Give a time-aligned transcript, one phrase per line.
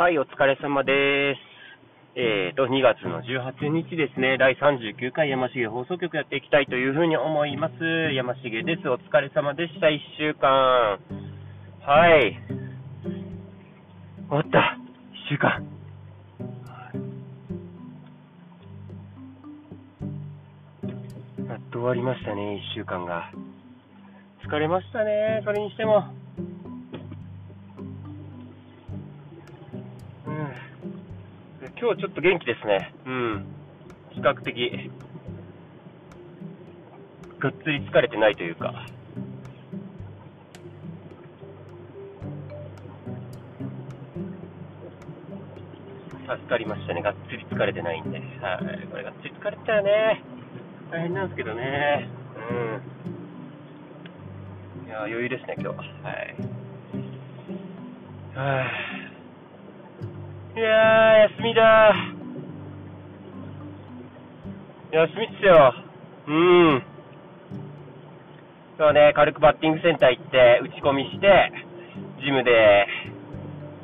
[0.00, 1.38] はい、お疲れ様です。
[2.16, 7.74] えーと、2月の18日ですね、第39回山重放送局やっていきたいというふうに思います。
[8.14, 8.88] 山重です。
[8.88, 9.88] お疲れ様でした。
[9.88, 10.98] 1週間。
[11.84, 12.40] はい。
[14.26, 14.78] 終わった。
[15.12, 15.68] 1週間。
[21.46, 23.30] やっと終わりましたね、1週間が。
[24.48, 26.19] 疲れましたね、それにしても。
[31.80, 32.92] 今日ちょっと元気ですね。
[33.06, 33.46] うん。
[34.10, 34.90] 比較的、
[37.38, 38.84] がっつり疲れてないというか。
[46.28, 47.00] 助かりましたね。
[47.00, 48.18] がっつり疲れてないんで。
[48.18, 48.24] は
[48.60, 48.86] い。
[48.90, 50.22] これがっつり疲れてたらね、
[50.90, 52.10] 大変なんですけどね。
[52.50, 52.54] う
[54.84, 54.86] ん。
[54.86, 55.82] いやー、余裕ですね、今日は。
[55.82, 56.36] はい。
[58.36, 58.99] はあ
[60.56, 61.94] いやー、休みだ
[64.90, 65.72] 休みっすよ。
[66.26, 66.32] うー
[66.78, 66.82] ん。
[68.76, 71.52] 今日はね、軽くバッティングセンター行って、打ち込みして、
[72.24, 72.88] ジムで、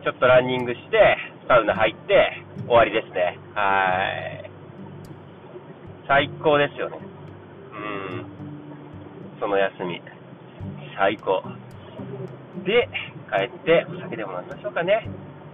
[0.03, 3.39] ちょっとランニングして、サウナ入って、終わりですね。
[3.55, 4.51] はーい。
[6.09, 6.99] 最高ですよね。
[6.99, 8.27] うーん。
[9.39, 10.03] その休み。
[10.99, 11.45] 最高。
[12.65, 12.89] で、
[13.31, 15.09] 帰って、お酒でも飲みましょうかね。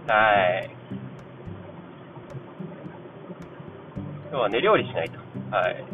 [0.07, 0.82] はーい。
[4.33, 5.19] 今日はね、料理しないと。
[5.55, 5.85] はい。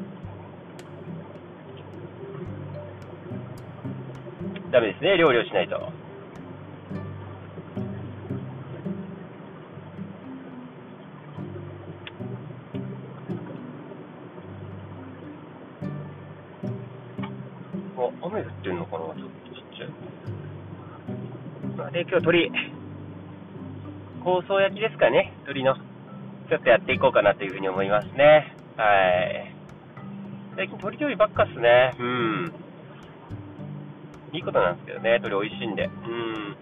[4.71, 5.75] ダメですね、料理をしないと。
[5.75, 5.89] あ、
[18.21, 21.91] 雨降ってんのかなちょっとちっちゃい。
[21.91, 25.88] で、今日鳥、香草焼きですかね、鳥の。
[26.49, 28.55] ちょっとやっていこうかなというふうに思いますね。
[28.75, 29.53] はい。
[30.55, 31.93] 最近鳥料理ばっかっすね。
[31.99, 32.51] うん。
[34.33, 35.85] いいことなんですけどね、鳥美味しいんで。
[35.85, 36.57] うん。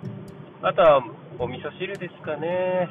[0.62, 1.02] あとは、
[1.40, 2.90] お味噌汁ですかね。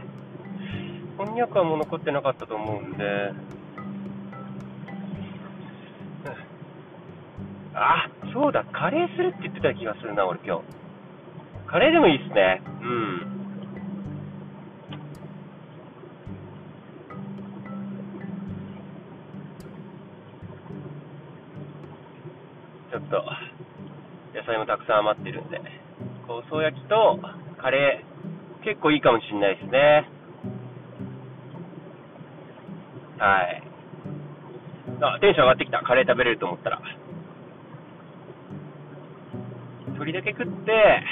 [1.18, 3.32] こんにゃくはもう残ってなかったと思うんで。
[7.74, 10.62] あ、そうだ、カレーするって言ってた気がするな、俺今日。
[11.66, 12.62] カレーでもいいっすね。
[12.80, 13.35] うん。
[23.06, 23.24] っと、
[24.34, 25.58] 野菜もたくさん余ってるんで、
[26.26, 27.18] 香草焼きと
[27.58, 30.10] カレー、結構いいかもしれないですね。
[33.18, 33.62] はい。
[35.00, 35.82] あ、テンション上がってきた。
[35.82, 36.80] カレー食べれると思ったら。
[39.88, 41.02] 鶏だけ食って、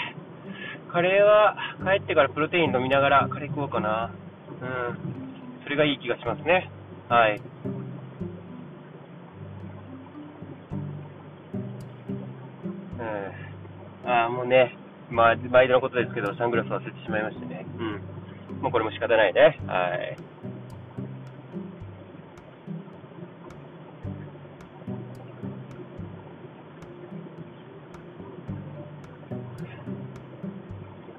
[0.92, 4.12] カレーは帰ってからプロテイン飲みながらカレー食おうかな。
[4.60, 5.62] うん。
[5.62, 6.70] それがいい気がしますね。
[7.08, 7.53] はい。
[14.46, 14.76] ね、
[15.10, 17.66] まあ、毎度のことですけど、サングラス忘れてしまいましてね。
[17.78, 18.00] うん。
[18.62, 19.60] もうこれも仕方ないね。
[19.66, 20.16] はい。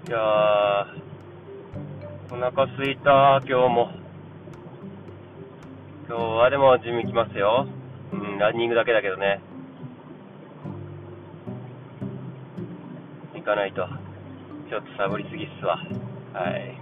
[0.08, 0.22] いやー、
[2.32, 3.90] お腹すいた、今日も。
[6.08, 7.68] 今日はでもジム行きますよ。
[8.14, 9.42] うん、ランニングだけだけどね。
[13.46, 13.88] 行かないと。
[14.68, 15.78] ちょっとサボりすぎっすわ。
[16.34, 16.76] はい。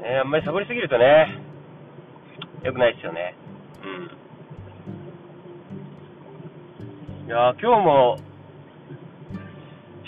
[0.00, 1.42] ね、あんまりサボりすぎるとね、
[2.62, 3.34] 良くないですよね。
[3.84, 3.86] う
[7.24, 7.26] ん。
[7.26, 8.18] いやー、今日も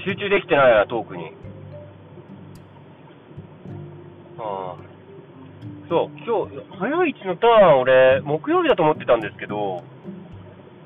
[0.07, 1.40] 集中できてないな、トークに。
[5.91, 9.83] そう、今日、早い位置のターン、俺、木曜日だと思ってたんですけど、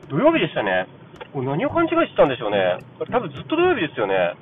[0.09, 0.87] 土曜日でしたね。
[1.35, 2.79] これ何を勘違いしてたんでしょうね。
[2.99, 4.33] これ多分ずっと土曜日ですよね。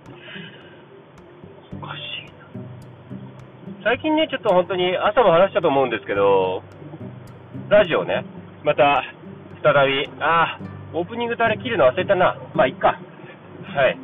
[1.83, 2.63] おかしいな。
[3.83, 6.63] 最近ね、ちょっと本当に朝も話したと思うんですけど、
[7.69, 8.25] ラジオね、
[8.63, 9.03] また、
[9.65, 12.39] 再び、あー、オープニングとあれ切るの忘れたな。
[12.55, 13.01] まあ、いっか。
[13.65, 13.99] はい。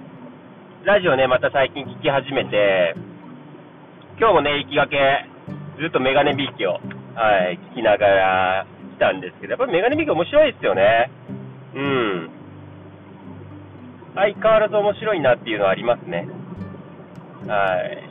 [0.82, 2.96] ラジオね、また最近聞き始めて、
[4.18, 5.37] 今日もね、行きがけ、
[5.78, 6.78] ずっとメガネビーキを、は
[7.50, 8.66] い、聞きながら
[8.96, 11.10] 来たんですけど、やっぱりメガネビーキ面白いですよね。
[11.74, 12.30] うん。
[14.14, 16.26] 相変わらず面白いなっていうのはありますね。
[17.46, 18.02] はい。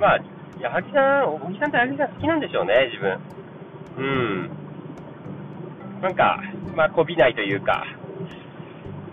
[0.00, 0.20] まあ、
[0.60, 3.18] 矢作さん、小木さんって矢作さん好きなんでしょうね、自分。
[3.98, 4.50] うん。
[6.00, 6.40] なんか、
[6.74, 7.84] まあ、こびないというか、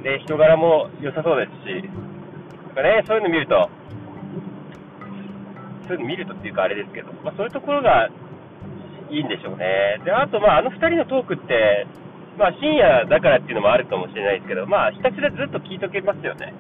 [0.03, 1.83] で、人柄も良さそうですし、
[2.68, 3.69] なんかね、そういうの見ると、
[5.88, 8.09] そういうの見るとっていうかあれですけど、まあ、そういうところが
[9.09, 10.01] いいんでしょうね。
[10.03, 11.85] で、あと、まあ、あの2人のトークって、
[12.38, 16.53] まあ、深夜だからっていうのもあるかもしれないですけど、まあ、ひたすらずっと聞いとけますよね。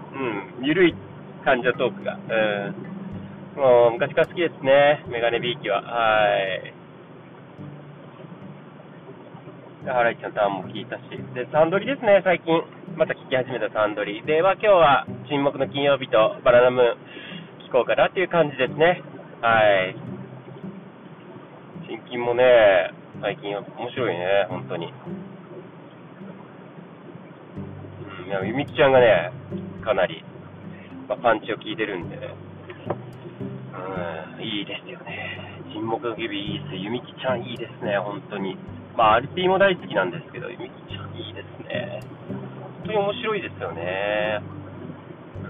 [0.59, 0.95] うん、ゆるい
[1.43, 2.13] 感じのトークが。
[2.13, 3.59] うん。
[3.59, 5.81] もう、昔から好きですね、メガネビーキは。
[5.81, 6.73] はい。
[9.85, 11.01] ハライチのターンも聞いたし。
[11.35, 12.63] で、サンドリですね、最近。
[12.95, 14.23] また聞き始めたサンドリ。
[14.23, 16.95] で、まあ、今日は沈黙の金曜日とバナナム
[17.67, 19.01] 聞こうかなっていう感じですね。
[19.43, 19.91] はい。
[21.85, 23.59] 新金もね、最近面
[23.91, 24.93] 白いね、本当に。
[28.23, 29.33] うん、いや、ゆみきちゃんがね、
[29.83, 30.23] かなり、
[31.09, 32.19] まあ、パンチを効いてるんで、う
[34.39, 35.61] ん、いいですよね。
[35.73, 36.75] 沈黙の日々いいです。
[36.77, 38.57] ゆみきちゃんいいですね、本当に。
[38.95, 41.99] まあ、アルピーも大好きなんですけど、ゆみきちゃんいいですね。
[42.31, 42.39] 本
[42.85, 44.41] 当に面白いですよね。
[45.43, 45.47] う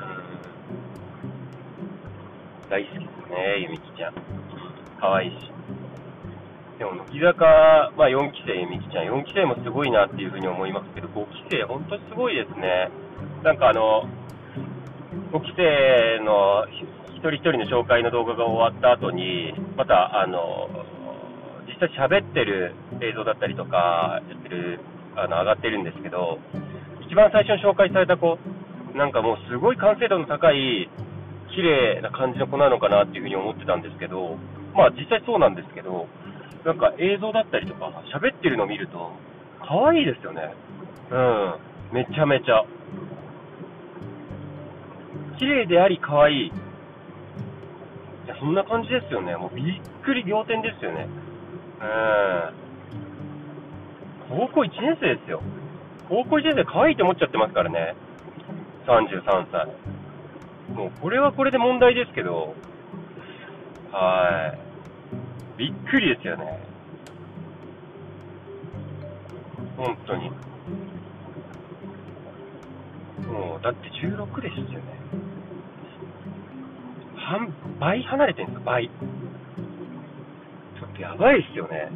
[2.65, 2.69] ん。
[2.71, 4.13] 大好きですね、ゆみきちゃん。
[4.99, 5.51] 可愛いし。
[6.77, 12.89] でも、乃木坂、まあ、4期生ゆみきちゃん、4期生もすごいなっていうふうに思いますけど、5期生、本当にすごいですね。
[13.43, 14.07] なんかあの、
[15.31, 16.65] 5期生の
[17.15, 20.69] 一人一人の紹介の動画が終わった後に、また、あの、
[21.67, 21.89] 実際
[22.21, 24.79] 喋ってる映像だったりとか、やってる、
[25.15, 26.37] あの、上がってるんですけど、
[27.07, 28.37] 一番最初に紹介された子、
[28.95, 30.89] なんかもうすごい完成度の高い、
[31.51, 34.37] 綺麗な感じの子なのかなっていうふうに思ってたんですけど、
[34.73, 36.07] まあ実際そうなんですけど、
[36.65, 39.11] なんか映像だったりとか、喋ってるのを見ると、
[39.59, 40.53] 可愛いですよね。
[41.11, 41.55] うん。
[41.93, 42.63] めちゃめちゃ。
[45.37, 46.47] 綺麗であり可愛い。
[46.47, 46.51] い
[48.27, 49.35] や、そんな感じですよね。
[49.35, 51.07] もうびっくり仰天ですよね。
[54.29, 54.47] うん。
[54.47, 55.41] 高校1年生ですよ。
[56.07, 57.95] 高校1年生可愛いと思っちゃってますからね。
[58.87, 59.67] 33歳。
[60.73, 62.55] もうこれはこれで問題ですけど、
[63.91, 64.55] は
[65.55, 65.59] い。
[65.59, 66.59] びっくりですよね。
[69.77, 70.31] 本当に。
[73.27, 75.03] もう、だって16ですよね。
[77.15, 78.87] 半、倍離れてるんですよ、倍。
[78.87, 78.91] ちょ
[80.85, 81.89] っとやばいっすよね。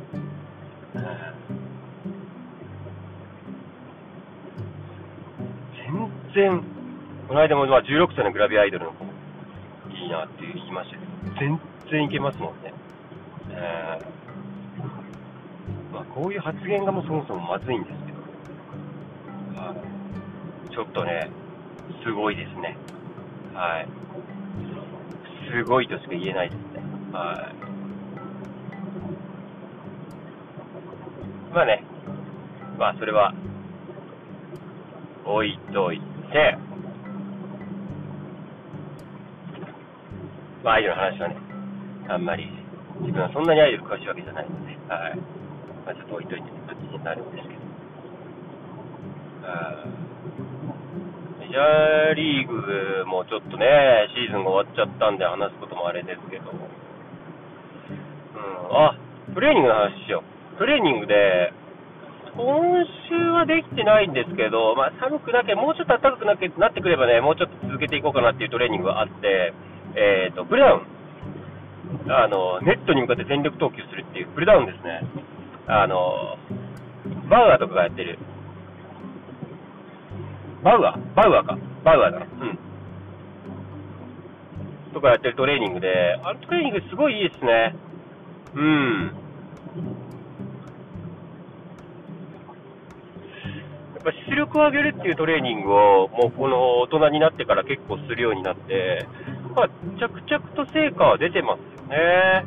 [5.74, 6.77] 全然、
[7.28, 11.60] この間もまあ16歳のグラビアアイドルの子、いいなって言いましたけど、全
[11.92, 12.74] 然いけますもんね。
[13.52, 21.30] えー、まあ、こういう発言がもうそもそもまずいんですけど、はい、ちょっとね、
[22.06, 22.78] すごいですね。
[23.54, 23.88] はい。
[25.52, 26.82] すごいとしか言えないですね。
[27.12, 27.52] は
[31.52, 31.54] い。
[31.54, 31.84] まあね、
[32.80, 33.34] まあそれは、
[35.26, 36.00] 置いとい
[36.32, 36.58] て、
[40.64, 41.38] まあアイドルの話はね、
[42.10, 42.50] あんまり、
[43.02, 45.18] 自分はそんなにアイドル詳しいわけじゃないので、はい。
[45.86, 47.68] まあちょっと置いといてって感じになるんですけど。
[51.40, 53.66] メジャーリーグもちょっとね、
[54.12, 56.60] シーズンが終わっちゃったんで話すこともあれですけど、うん、
[58.76, 59.00] あ、
[59.34, 60.60] トレーニングの話しよう。
[60.60, 61.54] トレーニングで、
[62.36, 69.54] 今週はできてないんですけど、まあ、寒くなけもうちょっと暖かくななってくればね、もうちょっと続けていこうかなっていうトレーニングがあって、
[70.00, 70.82] えーと、プルダウン、
[72.12, 75.02] あの、ネットに向かって全力投球するっていうプルダウンですね。
[75.66, 76.38] あの、
[77.30, 78.20] バウアーとかがやってる。
[80.64, 81.16] バウアー？
[81.16, 81.58] バウアーか。
[81.84, 82.26] バウアーだな。
[82.26, 82.60] うん。
[84.94, 87.76] とかやってるトレーニングで、あのトレーニングすごいいいですね。
[88.54, 89.12] うん。
[93.96, 99.06] やっぱ出力を上げるっていうトレーニングを、もうこの大人になってから結構するようになって、
[99.58, 102.46] まあ、着々と成果は出てますよね。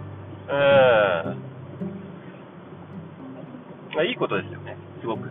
[3.96, 4.06] うん。
[4.06, 5.28] いいことですよね、すごく。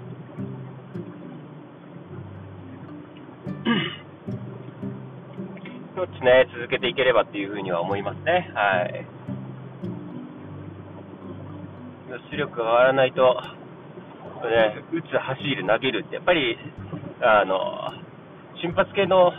[5.95, 8.51] 一つね、続けていければっていうふうには思いますね。
[8.53, 9.05] はい。
[12.31, 13.41] 出力が上がらないと、
[14.43, 16.57] ね、打つ、走る、投げるって、やっぱり、
[17.21, 17.93] あの、
[18.61, 19.31] 瞬発系の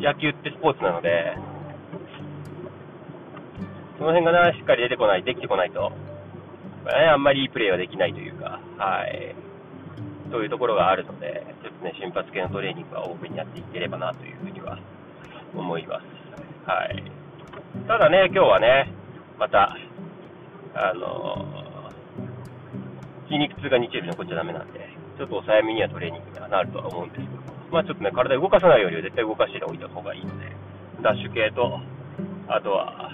[0.00, 1.36] 野球ってスポーツなので、
[4.02, 9.32] その辺がな、しっかり出てこない、できてこないと、ね、あんまりいいプレーはできないというか、はい。
[10.32, 14.76] そういうところがあるので、ちょっとね、瞬発系のトレーニングはオープンにやっていければなというふうには
[15.54, 16.04] 思います。
[16.66, 17.04] はい。
[17.86, 18.90] ただね、今日はね、
[19.38, 19.76] また、
[20.74, 21.46] あの
[23.28, 24.80] 筋肉痛が日曜日残っちゃダメなんで、
[25.16, 27.30] ちょっと抑えめにはトレーニングにはなるとは思うんですけど
[27.70, 30.50] まあちょっとね、体動かさないよりは絶対動かしておいた方がいいので、
[31.02, 31.78] ダッシュ系と、
[32.48, 33.12] あとは、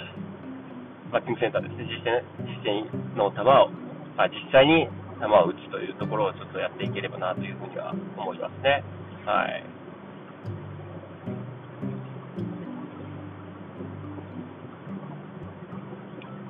[1.13, 3.71] バッティングセンターですね、実践実践の球を、
[4.17, 4.89] あ実際に
[5.21, 8.85] 球を打つというところをちょっとやっていければなというふうには思いますね。
[9.25, 9.65] はい。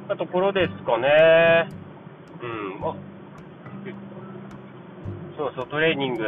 [0.09, 1.69] なところですかね。
[2.43, 2.97] うん、ま
[5.37, 6.25] そうそう、トレーニング、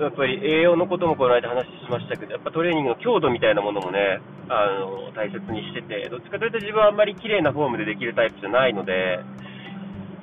[0.00, 9.20] やっぱり栄養のこともこの間話しましたけど、やっぱトレーニングの強度みたいなものもね、あの大切にしてて、どっちかというと自分はあんまり綺麗なフォームでできるタイプじゃないので、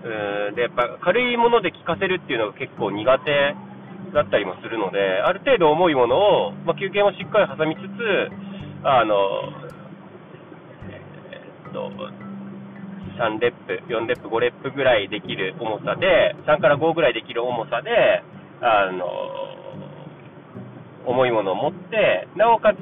[0.04, 3.56] うんでやっぱ軽いもので効かせるっていうのが結構苦手
[4.14, 8.32] だったりもするので、ある程度重いものを、まあ、休憩もしっかり挟みつつ、
[8.84, 9.16] あの、
[10.92, 11.92] えっと、
[13.18, 18.24] 3レップ、4レップ、5レップぐらいできる重さで、3から5ぐらいできる重さで、
[18.62, 19.10] あの、
[21.06, 22.78] 重いものを持って、なおかつ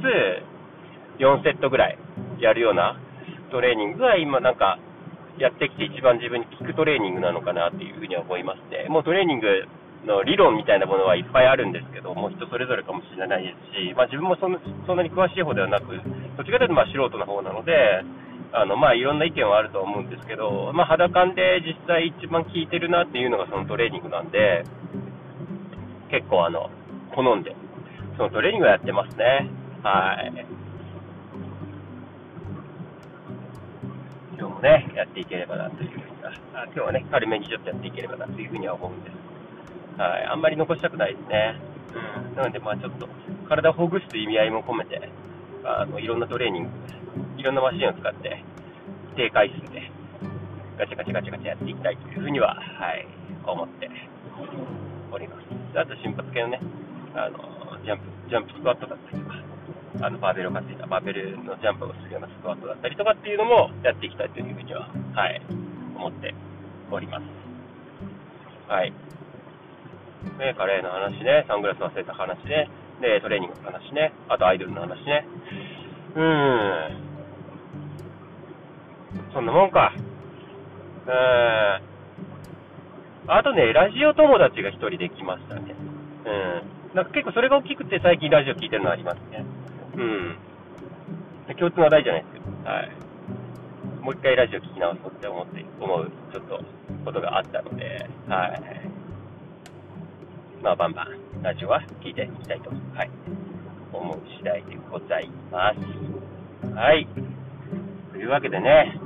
[1.23, 1.97] 4セットぐらい
[2.39, 2.99] やるような
[3.51, 4.77] トレーニングが今なんか
[5.39, 8.87] やってきて一番自分に効くトレーニングなのかなっていうふうに思いますね。
[8.89, 9.47] もうトレーニング
[10.03, 15.95] の理論みたいなものはいっぱいあるんですけど、もう人それぞれかもしれないですし、まあ、自分もそんなに詳しい方ではなく、
[16.35, 17.71] どっちかというとまあ素人の方なので、
[18.51, 24.63] あのまあいろんな意見はあると思うんですけど、まあ、肌感で実際一番効いてるなっていうのがそのトレーニングなんで、
[26.09, 26.69] 結構あの
[27.15, 27.55] 好んで、
[28.17, 29.49] そのトレーニングをやってますね。
[29.83, 30.45] はい。
[34.37, 36.03] 今日もね、やっていければなというふうに、
[36.53, 40.01] あ今日はね、軽めにちょっとやっていければなというふうには思うんです。
[40.01, 41.55] はい、あんまり残したくないですね。
[42.31, 43.07] うん、なので、まあちょっと、
[43.47, 45.09] 体をほぐすと意味合いも込めて、
[45.63, 46.69] あのいろんなトレーニング、
[47.37, 48.43] いろんなマシンを使って、
[49.15, 49.91] 低回数で、
[50.77, 53.07] ガチャガチャガチャガチャやっていきたいというふうには、はい、
[53.45, 53.89] 思って
[55.11, 55.58] おります。
[55.75, 56.59] あと、瞬発系のね、
[57.15, 57.37] あの、
[57.83, 59.35] ジャンプ、ジャンプスクワットだったりとか、
[60.01, 65.41] あの、バーベルを買っていたバーベルのジャンプをするようなスクワットだったりとかっていうのもやっていきたいというふうには、はい、
[65.95, 66.33] 思って
[66.91, 67.23] おります。
[68.67, 68.93] はい。
[70.37, 72.69] ね、カレーの話ね、サングラス忘れた話ね、
[73.01, 75.25] で、トレーニングの話ね、あとアイドルの話ね。
[76.15, 76.99] うーん。
[79.33, 79.93] そんなもんか。
[81.07, 81.88] うーん。
[83.29, 85.75] あとね、ラジオ友達が1人できましたね。
[86.25, 86.95] うん。
[86.95, 89.45] なんか結構それが大きくて最近ラジオ聞いてるのありますね。
[89.95, 90.35] うん。
[91.57, 92.69] 共通の話題じゃないですけど。
[92.69, 92.91] はい。
[94.01, 96.59] もう一回ラジオ聞き直そうって思って、思う、ちょっと、
[97.05, 98.89] ことがあったので、はい。
[100.63, 103.09] まあ、バンバンラジオは聞いていきたいと、はい、
[103.93, 105.77] 思う次第でございます。
[106.75, 107.07] はい。
[108.11, 108.98] というわけでね、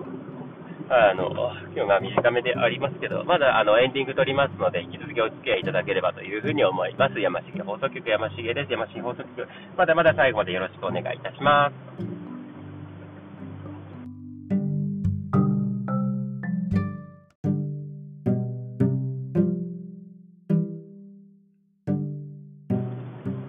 [0.89, 1.31] あの、
[1.75, 7.19] 今日が短めでありますけど、まだあのエンディング撮りますので、引き続きお付き合いいただければというふうに思います。
[7.19, 8.71] 山重放送局山重です。
[8.71, 9.47] 山重放送局、
[9.77, 12.33] まだまだ最後までよろしくお願いいたします。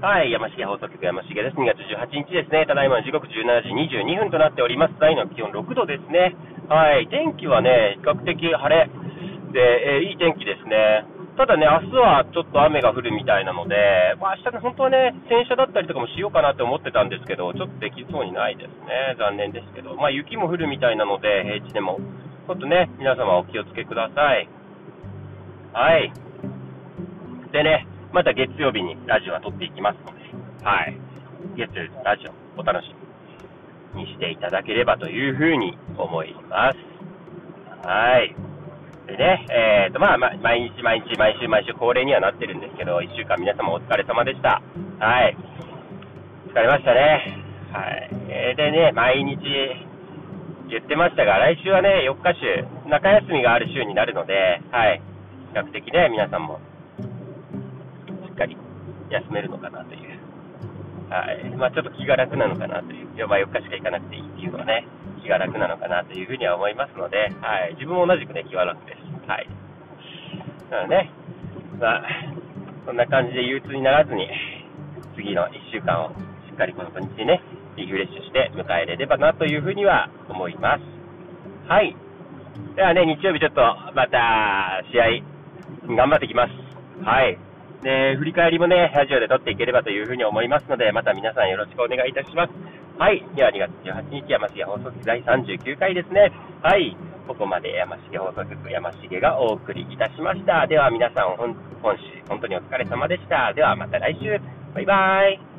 [0.04, 1.56] はい、山重放送局山重です。
[1.56, 2.66] 2月18日ですね。
[2.68, 4.94] ただいまの時刻17時22分となっております。
[5.00, 6.36] 大の気温6度ですね。
[6.68, 8.88] はい、天気はね、比較的晴れ
[9.52, 11.04] で、えー、いい天気ですね。
[11.36, 13.76] ただね、明日はちょっと雨が降るみたいなので、
[14.20, 19.18] まあ、明日ね、本当はね、洗車だったりとかもしようかなって思ってたんですけど、ちょっとできそうにないですね。
[19.18, 19.94] 残念ですけど。
[19.96, 21.98] まあ、雪も降るみたいなので、平地でも。
[22.46, 24.48] ちょっとね、皆様お気をつけください。
[25.72, 26.12] はい。
[27.52, 30.96] でね、また月曜日にラジオは撮っていきますので、はい。
[31.56, 33.03] 月曜日のラジオお楽しみ
[33.94, 36.78] にしていただければというふうに思います。
[37.86, 38.34] はい。
[39.06, 44.62] でね、えーと、まあ、ま、毎日毎日毎週毎週恒例にはなってるんですけど、1週間皆様お疲れ様でした。
[44.98, 45.36] はい。
[46.48, 47.44] 疲れましたね。
[47.72, 48.10] はい。
[48.28, 49.36] えー、でね、毎日
[50.70, 55.02] 言ってましたが、来週はね、4日週、中休みがある週になるので、はい。
[55.52, 56.58] 比較的ね、皆さんも
[58.26, 58.56] しっかり
[59.10, 60.13] 休めるのかなという、
[61.14, 64.82] はいまあ、ちょっと気が楽なのかなという、4日4日しか行かなくていいっていうのはね、
[65.22, 69.30] 気が楽なのかなというふうには思いますので、はい、自分も同じくね、気は楽です。
[69.30, 69.46] はい。
[70.70, 71.10] なのでね、
[71.78, 72.02] まあ、
[72.84, 74.26] そんな感じで憂鬱にならずに、
[75.14, 76.10] 次の1週間を
[76.50, 77.40] しっかりこの土日にね、
[77.76, 80.82] リフレッシュして迎えれればなというふうには思います。
[81.68, 81.94] はい。
[82.74, 83.62] ではね、日曜日ちょっと
[83.94, 87.04] また試合頑張ってきます。
[87.04, 87.38] はい。
[87.84, 92.52] で、振り返りもね、ラジオで撮っていければというふうに思いますので、また皆さんよろしくお願いいたします。
[92.98, 93.22] はい。
[93.36, 96.32] では2月18日、山重放送局第39回ですね。
[96.62, 96.96] はい。
[97.28, 100.66] ここまで山重放送局山重がお送りいたしました。
[100.66, 101.54] では皆さん、本
[101.98, 103.52] 週、本当にお疲れ様でした。
[103.52, 104.40] ではまた来週。
[104.74, 105.53] バイバイ。